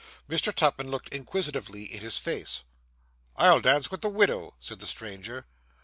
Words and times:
Mr. 0.27 0.51
Tupman 0.51 0.89
looked 0.89 1.09
inquisitively 1.13 1.83
in 1.93 1.99
his 1.99 2.17
face. 2.17 2.63
'I'll 3.35 3.59
dance 3.61 3.91
with 3.91 4.01
the 4.01 4.09
widow,' 4.09 4.55
said 4.59 4.79
the 4.79 4.87
stranger. 4.87 5.45